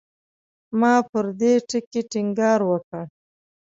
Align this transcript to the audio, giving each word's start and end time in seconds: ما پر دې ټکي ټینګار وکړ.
ما 0.79 0.93
پر 1.09 1.25
دې 1.39 1.53
ټکي 1.69 2.01
ټینګار 2.11 2.59
وکړ. 2.69 3.03